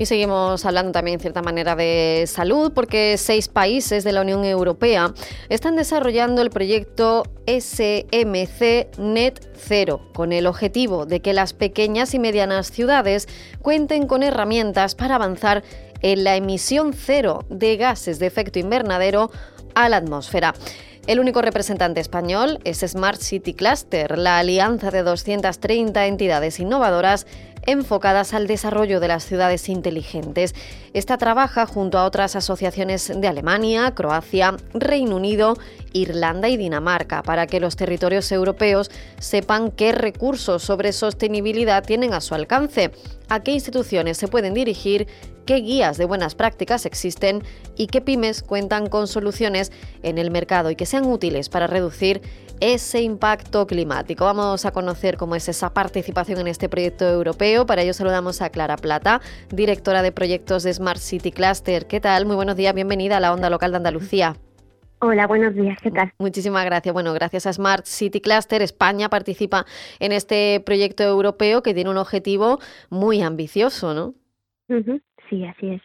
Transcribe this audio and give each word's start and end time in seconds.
Y 0.00 0.06
seguimos 0.06 0.64
hablando 0.64 0.92
también, 0.92 1.16
en 1.16 1.20
cierta 1.20 1.42
manera, 1.42 1.76
de 1.76 2.24
salud, 2.26 2.72
porque 2.74 3.18
seis 3.18 3.48
países 3.48 4.02
de 4.02 4.12
la 4.12 4.22
Unión 4.22 4.46
Europea 4.46 5.12
están 5.50 5.76
desarrollando 5.76 6.40
el 6.40 6.48
proyecto 6.48 7.24
SMC 7.46 8.96
Net 8.96 9.46
Zero, 9.58 10.10
con 10.14 10.32
el 10.32 10.46
objetivo 10.46 11.04
de 11.04 11.20
que 11.20 11.34
las 11.34 11.52
pequeñas 11.52 12.14
y 12.14 12.18
medianas 12.18 12.70
ciudades 12.70 13.28
cuenten 13.60 14.06
con 14.06 14.22
herramientas 14.22 14.94
para 14.94 15.16
avanzar 15.16 15.64
en 16.00 16.24
la 16.24 16.34
emisión 16.34 16.94
cero 16.94 17.44
de 17.50 17.76
gases 17.76 18.18
de 18.18 18.26
efecto 18.26 18.58
invernadero 18.58 19.30
a 19.74 19.90
la 19.90 19.98
atmósfera. 19.98 20.54
El 21.06 21.18
único 21.18 21.42
representante 21.42 22.00
español 22.00 22.60
es 22.64 22.80
Smart 22.86 23.20
City 23.20 23.52
Cluster, 23.52 24.16
la 24.16 24.38
alianza 24.38 24.90
de 24.90 25.02
230 25.02 26.06
entidades 26.06 26.60
innovadoras 26.60 27.26
enfocadas 27.66 28.34
al 28.34 28.46
desarrollo 28.46 29.00
de 29.00 29.08
las 29.08 29.24
ciudades 29.24 29.68
inteligentes. 29.68 30.54
Esta 30.92 31.18
trabaja 31.18 31.66
junto 31.66 31.98
a 31.98 32.04
otras 32.04 32.36
asociaciones 32.36 33.12
de 33.14 33.28
Alemania, 33.28 33.92
Croacia, 33.94 34.56
Reino 34.74 35.16
Unido, 35.16 35.56
Irlanda 35.92 36.48
y 36.48 36.56
Dinamarca 36.56 37.22
para 37.22 37.46
que 37.46 37.60
los 37.60 37.76
territorios 37.76 38.30
europeos 38.32 38.90
sepan 39.18 39.70
qué 39.70 39.92
recursos 39.92 40.62
sobre 40.62 40.92
sostenibilidad 40.92 41.84
tienen 41.84 42.14
a 42.14 42.20
su 42.20 42.34
alcance, 42.34 42.90
a 43.28 43.40
qué 43.40 43.52
instituciones 43.52 44.16
se 44.16 44.28
pueden 44.28 44.54
dirigir, 44.54 45.06
qué 45.46 45.56
guías 45.56 45.98
de 45.98 46.04
buenas 46.04 46.34
prácticas 46.34 46.86
existen 46.86 47.42
y 47.76 47.88
qué 47.88 48.00
pymes 48.00 48.42
cuentan 48.42 48.88
con 48.88 49.06
soluciones 49.06 49.72
en 50.02 50.18
el 50.18 50.30
mercado 50.30 50.70
y 50.70 50.76
que 50.76 50.86
sean 50.86 51.06
útiles 51.06 51.48
para 51.48 51.66
reducir 51.66 52.22
ese 52.60 53.00
impacto 53.00 53.66
climático. 53.66 54.24
Vamos 54.24 54.64
a 54.66 54.72
conocer 54.72 55.16
cómo 55.16 55.34
es 55.34 55.48
esa 55.48 55.72
participación 55.72 56.38
en 56.40 56.46
este 56.46 56.68
proyecto 56.68 57.08
europeo. 57.08 57.66
Para 57.66 57.82
ello 57.82 57.94
saludamos 57.94 58.42
a 58.42 58.50
Clara 58.50 58.76
Plata, 58.76 59.20
directora 59.50 60.02
de 60.02 60.12
proyectos 60.12 60.62
de 60.62 60.72
Smart 60.72 60.98
City 60.98 61.32
Cluster. 61.32 61.86
¿Qué 61.86 62.00
tal? 62.00 62.26
Muy 62.26 62.36
buenos 62.36 62.56
días, 62.56 62.74
bienvenida 62.74 63.16
a 63.16 63.20
la 63.20 63.32
Onda 63.32 63.50
Local 63.50 63.70
de 63.72 63.76
Andalucía. 63.78 64.36
Hola, 65.02 65.26
buenos 65.26 65.54
días, 65.54 65.78
¿qué 65.82 65.90
tal? 65.90 66.12
Muchísimas 66.18 66.62
gracias. 66.66 66.92
Bueno, 66.92 67.14
gracias 67.14 67.46
a 67.46 67.52
Smart 67.54 67.86
City 67.86 68.20
Cluster, 68.20 68.60
España 68.60 69.08
participa 69.08 69.64
en 69.98 70.12
este 70.12 70.62
proyecto 70.64 71.02
europeo 71.02 71.62
que 71.62 71.72
tiene 71.72 71.88
un 71.88 71.96
objetivo 71.96 72.58
muy 72.90 73.22
ambicioso, 73.22 73.94
¿no? 73.94 74.14
Sí, 75.30 75.46
así 75.46 75.70
es. 75.70 75.82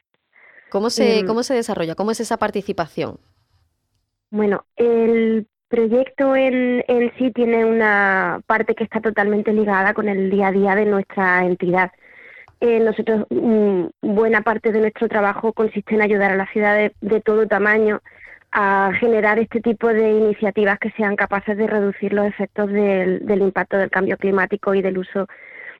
¿Cómo 0.70 0.90
se, 0.90 1.20
em, 1.20 1.28
¿Cómo 1.28 1.44
se 1.44 1.53
desarrolla? 1.53 1.96
¿Cómo 1.96 2.12
es 2.12 2.20
esa 2.20 2.36
participación? 2.36 3.18
Bueno, 4.31 4.66
el 4.76 5.48
proyecto 5.68 6.36
en, 6.36 6.84
sí 7.18 7.32
tiene 7.32 7.66
una 7.66 8.42
parte 8.46 8.76
que 8.76 8.84
está 8.84 9.02
totalmente 9.02 9.54
ligada 9.54 9.94
con 9.94 10.08
el 10.10 10.30
día 10.30 10.48
a 10.48 10.52
día 10.52 10.76
de 10.76 10.86
nuestra 10.86 11.46
entidad. 11.46 11.92
Eh, 12.62 12.80
nosotros, 12.80 13.26
mm, 13.30 13.86
buena 14.02 14.42
parte 14.42 14.72
de 14.72 14.80
nuestro 14.80 15.08
trabajo 15.08 15.54
consiste 15.54 15.96
en 15.96 16.02
ayudar 16.02 16.31
a 16.31 16.36
las 16.36 16.50
ciudades 16.52 16.94
de 17.02 17.22
todo 17.22 17.48
tamaño 17.48 18.02
a 18.52 18.92
generar 19.00 19.38
este 19.38 19.59
tipo 19.59 19.90
de 19.90 20.12
iniciativas 20.12 20.80
que 20.80 20.92
sean 20.92 21.18
capaces 21.18 21.58
de 21.58 21.68
reducir 21.68 22.14
los 22.14 22.25
efectos 22.25 22.72
del, 22.72 23.42
impacto 23.42 23.78
del 23.78 23.90
cambio 23.90 24.18
climático 24.18 24.74
y 24.74 24.81
del 24.81 24.98
uso 24.98 25.28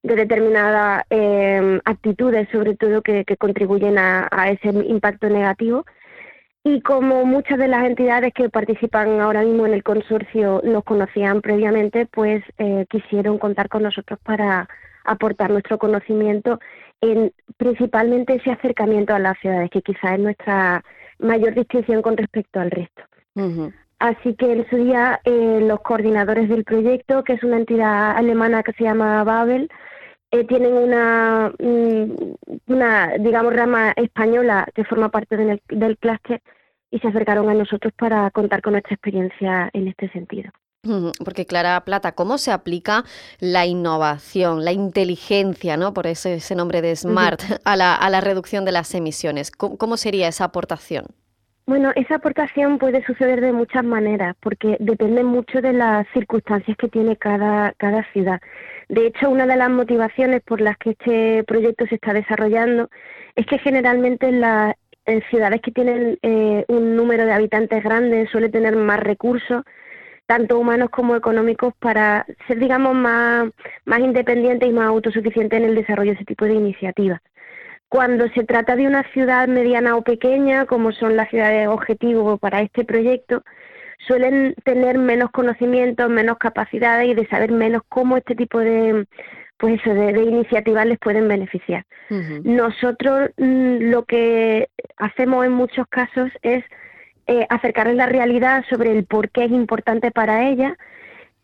de 0.04 0.16
determinadas 0.16 1.04
eh, 1.10 1.80
actitudes, 1.86 2.50
sobre 2.52 2.76
todo 2.76 3.02
que, 3.02 3.24
contribuyen 3.40 3.98
a, 3.98 4.28
ese 4.50 4.70
impacto 4.70 5.30
negativo 5.30 5.86
y 6.68 6.82
como 6.82 7.26
muchas 7.26 7.60
de 7.60 7.68
las 7.68 7.86
entidades 7.86 8.34
que 8.34 8.50
participan 8.50 9.22
ahora 9.22 9.44
mismo 9.44 9.68
en 9.68 9.76
el 9.76 9.84
consorcio 9.84 10.62
nos 10.64 10.84
conocían 10.84 11.42
previamente, 11.42 12.08
pues 12.08 12.44
eh, 12.58 12.88
quisieron 12.90 13.38
contar 13.38 13.70
con 13.70 13.84
nosotros 13.84 14.18
para 14.24 14.68
aportar 15.04 15.52
nuestro 15.52 15.78
conocimiento 15.78 16.60
en 17.02 17.32
principalmente 17.58 18.34
ese 18.34 18.52
acercamiento 18.52 19.14
a 19.14 19.20
las 19.20 19.38
ciudades, 19.38 19.70
que 19.70 19.84
quizás 19.84 20.14
es 20.14 20.20
nuestra 20.20 20.84
mayor 21.20 21.54
distinción 21.54 22.02
con 22.02 22.18
respecto 22.18 22.60
al 22.60 22.72
resto. 22.72 23.04
Así 24.00 24.34
que 24.34 24.52
en 24.52 24.68
su 24.68 24.78
día 24.78 25.22
eh, 25.24 25.60
los 25.62 25.82
coordinadores 25.82 26.50
del 26.50 26.64
proyecto, 26.64 27.24
que 27.24 27.34
es 27.34 27.44
una 27.44 27.58
entidad 27.58 28.18
alemana 28.18 28.64
que 28.64 28.74
se 28.74 28.86
llama 28.86 29.24
Babel, 29.24 29.70
eh, 30.32 30.44
tienen 30.46 30.74
una, 30.74 31.54
mm, 31.60 32.12
una, 32.66 33.14
digamos, 33.20 33.56
rama 33.56 33.94
española 33.96 34.68
que 34.74 34.84
forma 34.84 35.10
parte 35.10 35.38
del, 35.38 35.62
del 35.70 35.98
clúster 36.00 36.42
y 36.96 37.00
se 37.00 37.10
acercaron 37.10 37.50
a 37.50 37.54
nosotros 37.54 37.92
para 37.98 38.32
contar 38.32 38.62
con 38.62 38.72
nuestra 38.72 38.94
experiencia 38.94 39.70
en 39.74 39.90
este 39.90 40.10
sentido. 40.12 40.50
Porque 41.24 41.46
Clara 41.46 41.84
Plata, 41.84 42.14
¿cómo 42.14 42.38
se 42.38 42.52
aplica 42.52 43.04
la 43.40 43.66
innovación, 43.66 44.64
la 44.64 44.72
inteligencia, 44.72 45.76
¿no? 45.76 45.94
por 45.94 46.08
ese, 46.08 46.36
ese 46.36 46.56
nombre 46.56 46.82
de 46.82 46.96
SMART, 46.96 47.42
a, 47.66 47.76
la, 47.76 47.96
a 47.96 48.10
la 48.10 48.22
reducción 48.22 48.64
de 48.64 48.72
las 48.72 48.94
emisiones? 48.96 49.52
¿Cómo, 49.52 49.98
sería 49.98 50.30
esa 50.30 50.46
aportación? 50.46 51.06
Bueno, 51.66 51.92
esa 51.96 52.16
aportación 52.16 52.78
puede 52.78 53.04
suceder 53.04 53.42
de 53.42 53.52
muchas 53.52 53.84
maneras, 53.84 54.36
porque 54.40 54.78
depende 54.80 55.24
mucho 55.24 55.60
de 55.62 55.74
las 55.74 56.08
circunstancias 56.14 56.78
que 56.78 56.88
tiene 56.88 57.18
cada, 57.18 57.74
cada 57.78 58.10
ciudad. 58.14 58.40
De 58.88 59.08
hecho, 59.08 59.32
una 59.32 59.48
de 59.48 59.58
las 59.58 59.72
motivaciones 59.72 60.44
por 60.44 60.62
las 60.62 60.78
que 60.78 60.92
este 60.92 61.44
proyecto 61.44 61.88
se 61.88 61.96
está 61.96 62.14
desarrollando 62.14 62.90
es 63.36 63.48
que 63.48 63.58
generalmente 63.58 64.32
la, 64.32 64.78
en 65.06 65.22
ciudades 65.30 65.62
que 65.62 65.72
tienen 65.72 66.18
eh, 66.22 66.66
un 66.68 66.96
número 66.96 67.26
de 67.26 67.34
habitantes 67.34 67.84
grande 67.84 68.28
suele 68.32 68.50
tener 68.50 68.76
más 68.76 69.00
recursos, 69.00 69.64
tanto 70.26 70.58
humanos 70.58 70.90
como 70.90 71.16
económicos, 71.16 71.74
para 71.80 72.26
ser, 72.48 72.60
digamos, 72.60 72.96
más, 72.96 73.50
más 73.86 74.00
independientes 74.00 74.68
y 74.68 74.74
más 74.74 74.88
autosuficientes 74.88 75.60
en 75.60 75.66
el 75.66 75.76
desarrollo 75.76 76.12
de 76.12 76.16
ese 76.16 76.26
tipo 76.26 76.46
de 76.46 76.56
iniciativas. 76.56 77.22
Cuando 77.88 78.28
se 78.30 78.44
trata 78.44 78.76
de 78.76 78.88
una 78.88 79.04
ciudad 79.12 79.48
mediana 79.48 79.96
o 79.96 80.02
pequeña, 80.02 80.66
como 80.66 80.92
son 80.92 81.16
las 81.16 81.30
ciudades 81.30 81.68
objetivo 81.68 82.38
para 82.38 82.62
este 82.62 82.84
proyecto, 82.84 83.44
suelen 84.08 84.56
tener 84.64 84.98
menos 84.98 85.30
conocimientos, 85.32 86.10
menos 86.10 86.38
capacidades 86.38 87.08
y 87.10 87.14
de 87.14 87.28
saber 87.28 87.52
menos 87.52 87.84
cómo 87.88 88.18
este 88.18 88.36
tipo 88.36 88.60
de, 88.60 89.06
pues 89.58 89.80
eso, 89.80 89.94
de, 89.94 90.22
iniciativas 90.22 90.86
les 90.86 91.00
pueden 91.00 91.28
beneficiar. 91.28 91.86
Nosotros 92.44 93.30
mm, 93.38 93.78
lo 93.90 94.04
que 94.06 94.70
hacemos 94.98 95.46
en 95.46 95.54
muchos 95.54 95.88
casos 95.88 96.30
es 96.42 96.64
eh, 97.28 97.46
acercarles 97.50 97.96
la 97.96 98.06
realidad 98.06 98.64
sobre 98.70 98.92
el 98.92 99.06
por 99.06 99.30
qué 99.30 99.46
es 99.46 99.52
importante 99.52 100.12
para 100.12 100.48
ella 100.48 100.78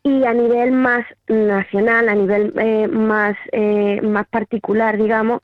y 0.04 0.26
a 0.26 0.34
nivel 0.34 0.72
más 0.72 1.06
nacional, 1.28 2.10
a 2.10 2.16
nivel 2.16 2.54
eh, 2.60 2.88
más, 2.88 3.36
eh, 3.52 4.02
más 4.02 4.28
particular, 4.28 4.98
digamos, 4.98 5.42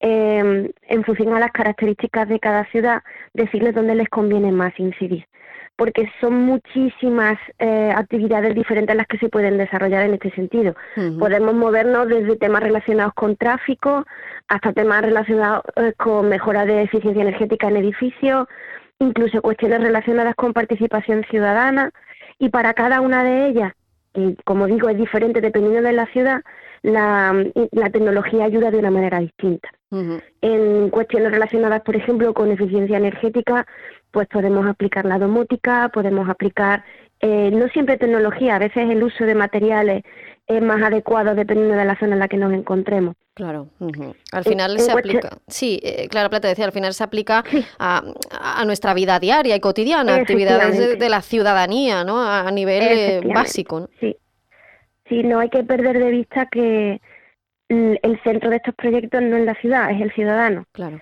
em, 0.00 0.70
en 0.88 1.04
función 1.04 1.34
a 1.34 1.40
las 1.40 1.52
características 1.52 2.28
de 2.28 2.40
cada 2.40 2.64
ciudad, 2.66 3.02
decirles 3.34 3.74
dónde 3.74 3.94
les 3.94 4.08
conviene 4.08 4.52
más 4.52 4.78
incidir 4.78 5.26
porque 5.78 6.10
son 6.20 6.34
muchísimas 6.34 7.38
eh, 7.60 7.92
actividades 7.94 8.52
diferentes 8.52 8.96
las 8.96 9.06
que 9.06 9.16
se 9.18 9.28
pueden 9.28 9.58
desarrollar 9.58 10.02
en 10.02 10.14
este 10.14 10.32
sentido. 10.32 10.74
Podemos 11.20 11.54
movernos 11.54 12.08
desde 12.08 12.34
temas 12.34 12.64
relacionados 12.64 13.14
con 13.14 13.36
tráfico 13.36 14.04
hasta 14.48 14.72
temas 14.72 15.02
relacionados 15.02 15.62
eh, 15.76 15.92
con 15.96 16.28
mejora 16.28 16.66
de 16.66 16.82
eficiencia 16.82 17.22
energética 17.22 17.68
en 17.68 17.76
edificios, 17.76 18.48
incluso 18.98 19.40
cuestiones 19.40 19.80
relacionadas 19.80 20.34
con 20.34 20.52
participación 20.52 21.24
ciudadana 21.30 21.92
y 22.40 22.48
para 22.48 22.74
cada 22.74 23.00
una 23.00 23.22
de 23.22 23.46
ellas, 23.46 23.72
como 24.44 24.66
digo, 24.66 24.88
es 24.88 24.96
diferente 24.96 25.40
dependiendo 25.40 25.82
de 25.82 25.92
la 25.92 26.06
ciudad, 26.06 26.42
la, 26.82 27.44
la 27.72 27.90
tecnología 27.90 28.44
ayuda 28.44 28.70
de 28.70 28.78
una 28.78 28.90
manera 28.90 29.20
distinta. 29.20 29.68
En 30.42 30.90
cuestiones 30.90 31.32
relacionadas, 31.32 31.80
por 31.80 31.96
ejemplo, 31.96 32.34
con 32.34 32.52
eficiencia 32.52 32.98
energética, 32.98 33.66
pues 34.10 34.28
podemos 34.28 34.66
aplicar 34.66 35.06
la 35.06 35.18
domótica, 35.18 35.88
podemos 35.88 36.28
aplicar 36.28 36.84
eh, 37.20 37.50
no 37.50 37.68
siempre 37.68 37.96
tecnología, 37.96 38.56
a 38.56 38.58
veces 38.60 38.88
el 38.88 39.02
uso 39.02 39.24
de 39.24 39.34
materiales 39.34 40.04
es 40.46 40.62
más 40.62 40.80
adecuado 40.82 41.34
dependiendo 41.34 41.74
de 41.74 41.84
la 41.84 41.98
zona 41.98 42.14
en 42.14 42.20
la 42.20 42.28
que 42.28 42.36
nos 42.36 42.52
encontremos. 42.52 43.16
Claro, 43.34 43.68
al 44.32 44.44
final 44.44 44.80
se 44.80 44.90
aplica, 44.90 45.38
sí, 45.46 45.78
eh, 45.82 46.08
Clara 46.08 46.28
Plata 46.28 46.48
decía, 46.48 46.64
al 46.64 46.72
final 46.72 46.92
se 46.92 47.04
aplica 47.04 47.44
a, 47.78 48.02
a, 48.56 48.64
nuestra 48.64 48.94
vida 48.94 49.18
diaria 49.18 49.56
y 49.56 49.60
cotidiana, 49.60 50.16
actividades 50.16 50.98
de, 50.98 51.08
la 51.08 51.22
ciudadanía, 51.22 52.04
¿no? 52.04 52.22
A, 52.22 52.50
nivel 52.50 52.82
eh, 52.82 53.20
básico. 53.34 53.88
Sí, 54.00 54.16
sí, 55.08 55.22
no 55.22 55.40
hay 55.40 55.50
que 55.50 55.64
perder 55.64 55.98
de 55.98 56.10
vista 56.10 56.46
que 56.46 57.00
el 57.68 58.20
centro 58.22 58.50
de 58.50 58.56
estos 58.56 58.74
proyectos 58.74 59.22
no 59.22 59.36
es 59.36 59.44
la 59.44 59.54
ciudad, 59.54 59.90
es 59.90 60.00
el 60.00 60.12
ciudadano. 60.12 60.64
Claro. 60.72 61.00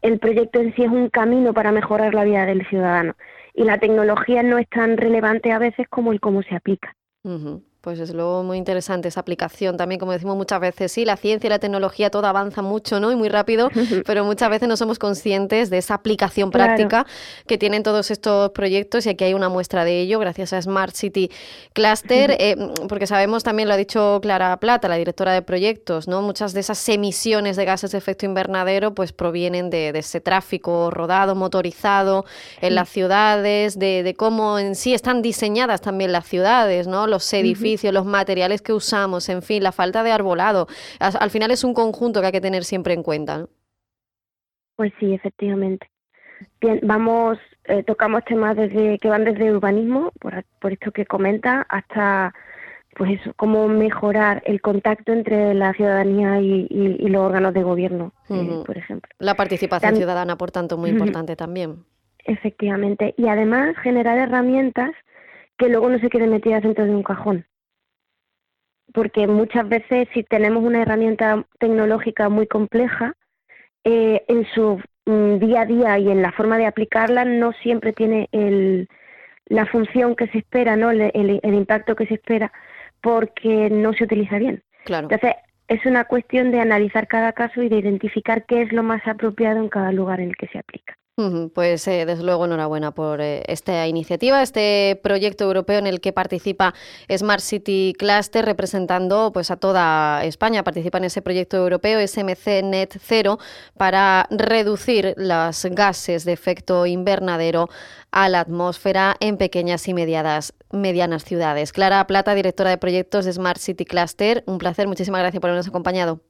El 0.00 0.18
proyecto 0.18 0.60
en 0.60 0.74
sí 0.74 0.82
es 0.82 0.90
un 0.90 1.08
camino 1.10 1.54
para 1.54 1.70
mejorar 1.70 2.12
la 2.14 2.24
vida 2.24 2.44
del 2.44 2.66
ciudadano 2.68 3.14
y 3.54 3.64
la 3.64 3.78
tecnología 3.78 4.42
no 4.42 4.58
es 4.58 4.68
tan 4.68 4.96
relevante 4.96 5.52
a 5.52 5.58
veces 5.58 5.86
como 5.88 6.12
el 6.12 6.20
cómo 6.20 6.42
se 6.42 6.54
aplica. 6.54 6.94
Pues 7.82 7.98
es 7.98 8.14
luego 8.14 8.44
muy 8.44 8.58
interesante 8.58 9.08
esa 9.08 9.18
aplicación 9.18 9.76
también, 9.76 9.98
como 9.98 10.12
decimos 10.12 10.36
muchas 10.36 10.60
veces, 10.60 10.92
sí, 10.92 11.04
la 11.04 11.16
ciencia 11.16 11.48
y 11.48 11.50
la 11.50 11.58
tecnología 11.58 12.10
todo 12.10 12.28
avanza 12.28 12.62
mucho, 12.62 13.00
¿no? 13.00 13.10
Y 13.10 13.16
muy 13.16 13.28
rápido, 13.28 13.70
pero 14.06 14.24
muchas 14.24 14.50
veces 14.50 14.68
no 14.68 14.76
somos 14.76 15.00
conscientes 15.00 15.68
de 15.68 15.78
esa 15.78 15.94
aplicación 15.94 16.52
práctica 16.52 17.06
que 17.48 17.58
tienen 17.58 17.82
todos 17.82 18.12
estos 18.12 18.50
proyectos 18.50 19.04
y 19.06 19.08
aquí 19.08 19.24
hay 19.24 19.34
una 19.34 19.48
muestra 19.48 19.84
de 19.84 19.98
ello 19.98 20.20
gracias 20.20 20.52
a 20.52 20.62
Smart 20.62 20.94
City 20.94 21.28
Cluster, 21.72 22.36
eh, 22.38 22.56
porque 22.88 23.08
sabemos 23.08 23.42
también, 23.42 23.66
lo 23.66 23.74
ha 23.74 23.76
dicho 23.76 24.20
Clara 24.22 24.56
Plata, 24.58 24.86
la 24.86 24.94
directora 24.94 25.32
de 25.32 25.42
proyectos, 25.42 26.06
¿no? 26.06 26.22
Muchas 26.22 26.52
de 26.52 26.60
esas 26.60 26.88
emisiones 26.88 27.56
de 27.56 27.64
gases 27.64 27.90
de 27.90 27.98
efecto 27.98 28.26
invernadero 28.26 28.94
pues 28.94 29.12
provienen 29.12 29.70
de, 29.70 29.88
ese 29.88 30.20
tráfico 30.20 30.92
rodado, 30.92 31.34
motorizado 31.34 32.26
en 32.60 32.76
las 32.76 32.88
ciudades, 32.88 33.76
de, 33.76 34.14
cómo 34.16 34.60
en 34.60 34.76
sí 34.76 34.94
están 34.94 35.20
diseñadas 35.20 35.80
también 35.80 36.12
las 36.12 36.28
ciudades, 36.28 36.86
¿no? 36.86 37.08
Los 37.08 37.32
edificios 37.32 37.71
los 37.92 38.04
materiales 38.04 38.62
que 38.62 38.72
usamos, 38.72 39.28
en 39.28 39.42
fin, 39.42 39.62
la 39.62 39.72
falta 39.72 40.02
de 40.02 40.12
arbolado. 40.12 40.66
Al, 41.00 41.30
final 41.30 41.50
es 41.50 41.64
un 41.64 41.74
conjunto 41.74 42.20
que 42.20 42.26
hay 42.26 42.32
que 42.32 42.40
tener 42.40 42.64
siempre 42.64 42.94
en 42.94 43.02
cuenta. 43.02 43.46
Pues 44.76 44.92
sí, 44.98 45.12
efectivamente. 45.14 45.88
Bien, 46.60 46.80
vamos, 46.82 47.38
eh, 47.64 47.82
tocamos 47.84 48.24
temas 48.24 48.56
desde 48.56 48.98
que 48.98 49.08
van 49.08 49.24
desde 49.24 49.52
urbanismo, 49.52 50.12
por, 50.20 50.44
por 50.60 50.72
esto 50.72 50.90
que 50.90 51.06
comenta, 51.06 51.66
hasta 51.68 52.34
pues 52.96 53.20
eso, 53.20 53.32
cómo 53.36 53.68
mejorar 53.68 54.42
el 54.44 54.60
contacto 54.60 55.12
entre 55.12 55.54
la 55.54 55.72
ciudadanía 55.72 56.40
y, 56.40 56.68
los 57.08 57.22
órganos 57.22 57.54
de 57.54 57.62
gobierno, 57.62 58.12
eh, 58.28 58.62
por 58.66 58.76
ejemplo. 58.76 59.10
La 59.18 59.34
participación 59.34 59.96
ciudadana, 59.96 60.36
por 60.36 60.50
tanto, 60.50 60.76
muy 60.76 60.90
importante 60.90 61.36
también. 61.36 61.84
Efectivamente. 62.24 63.14
Y 63.16 63.28
además 63.28 63.76
generar 63.82 64.18
herramientas 64.18 64.90
que 65.58 65.68
luego 65.68 65.88
no 65.88 65.98
se 65.98 66.08
queden 66.08 66.30
metidas 66.30 66.62
dentro 66.62 66.84
de 66.84 66.94
un 66.94 67.02
cajón 67.02 67.46
porque 68.92 69.26
muchas 69.26 69.68
veces 69.68 70.08
si 70.14 70.22
tenemos 70.22 70.62
una 70.62 70.82
herramienta 70.82 71.44
tecnológica 71.58 72.28
muy 72.28 72.46
compleja, 72.46 73.14
eh, 73.84 74.24
en 74.28 74.46
su 74.54 74.80
mm, 75.06 75.38
día 75.38 75.62
a 75.62 75.66
día 75.66 75.98
y 75.98 76.10
en 76.10 76.22
la 76.22 76.32
forma 76.32 76.58
de 76.58 76.66
aplicarla 76.66 77.24
no 77.24 77.52
siempre 77.52 77.92
tiene 77.92 78.28
el, 78.32 78.88
la 79.46 79.66
función 79.66 80.14
que 80.14 80.28
se 80.28 80.38
espera, 80.38 80.76
¿no? 80.76 80.90
El, 80.90 81.00
el, 81.12 81.54
impacto 81.54 81.96
que 81.96 82.06
se 82.06 82.14
espera, 82.14 82.52
porque 83.00 83.70
no 83.70 83.92
se 83.92 84.04
utiliza 84.04 84.38
bien. 84.38 84.62
Claro. 84.84 85.08
Entonces, 85.10 85.34
es 85.68 85.84
una 85.86 86.04
cuestión 86.04 86.50
de 86.50 86.60
analizar 86.60 87.08
cada 87.08 87.32
caso 87.32 87.62
y 87.62 87.68
de 87.68 87.78
identificar 87.78 88.44
qué 88.46 88.62
es 88.62 88.72
lo 88.72 88.82
más 88.82 89.06
apropiado 89.06 89.60
en 89.60 89.68
cada 89.68 89.92
lugar 89.92 90.20
en 90.20 90.28
el 90.28 90.36
que 90.36 90.48
se 90.48 90.58
aplica. 90.58 90.96
Pues 91.14 91.86
eh, 91.88 92.06
desde 92.06 92.24
luego 92.24 92.46
enhorabuena 92.46 92.92
por 92.92 93.20
eh, 93.20 93.42
esta 93.46 93.86
iniciativa, 93.86 94.42
este 94.42 94.98
proyecto 95.02 95.44
europeo 95.44 95.78
en 95.78 95.86
el 95.86 96.00
que 96.00 96.14
participa 96.14 96.72
Smart 97.14 97.42
City 97.42 97.92
Cluster 97.98 98.46
representando 98.46 99.30
pues 99.30 99.50
a 99.50 99.56
toda 99.56 100.24
España. 100.24 100.64
Participa 100.64 100.96
en 100.96 101.04
ese 101.04 101.20
proyecto 101.20 101.58
europeo 101.58 102.00
SMC 102.00 102.62
Net 102.64 102.96
Zero 102.98 103.38
para 103.76 104.26
reducir 104.30 105.12
los 105.18 105.66
gases 105.66 106.24
de 106.24 106.32
efecto 106.32 106.86
invernadero 106.86 107.68
a 108.10 108.30
la 108.30 108.40
atmósfera 108.40 109.14
en 109.20 109.36
pequeñas 109.36 109.86
y 109.88 109.94
medianas, 109.94 110.54
medianas 110.72 111.24
ciudades. 111.24 111.74
Clara 111.74 112.06
Plata, 112.06 112.34
directora 112.34 112.70
de 112.70 112.78
proyectos 112.78 113.26
de 113.26 113.34
Smart 113.34 113.58
City 113.58 113.84
Cluster, 113.84 114.44
un 114.46 114.56
placer, 114.56 114.88
muchísimas 114.88 115.20
gracias 115.20 115.42
por 115.42 115.50
habernos 115.50 115.68
acompañado. 115.68 116.22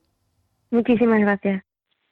Muchísimas 0.70 1.20
gracias. 1.20 1.62